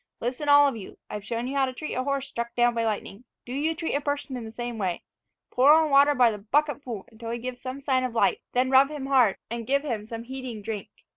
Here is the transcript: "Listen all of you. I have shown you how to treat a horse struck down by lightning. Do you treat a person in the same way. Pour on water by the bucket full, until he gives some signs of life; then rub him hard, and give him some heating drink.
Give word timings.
"Listen 0.19 0.49
all 0.49 0.67
of 0.67 0.75
you. 0.75 0.97
I 1.11 1.13
have 1.13 1.23
shown 1.23 1.45
you 1.45 1.55
how 1.55 1.67
to 1.67 1.73
treat 1.73 1.93
a 1.93 2.03
horse 2.03 2.25
struck 2.25 2.55
down 2.55 2.73
by 2.73 2.83
lightning. 2.85 3.23
Do 3.45 3.53
you 3.53 3.75
treat 3.75 3.93
a 3.93 4.01
person 4.01 4.35
in 4.35 4.45
the 4.45 4.51
same 4.51 4.79
way. 4.79 5.03
Pour 5.51 5.71
on 5.73 5.91
water 5.91 6.15
by 6.15 6.31
the 6.31 6.39
bucket 6.39 6.81
full, 6.81 7.05
until 7.11 7.29
he 7.29 7.37
gives 7.37 7.61
some 7.61 7.79
signs 7.79 8.07
of 8.07 8.15
life; 8.15 8.39
then 8.53 8.71
rub 8.71 8.89
him 8.89 9.05
hard, 9.05 9.37
and 9.51 9.67
give 9.67 9.83
him 9.83 10.07
some 10.07 10.23
heating 10.23 10.63
drink. 10.63 10.89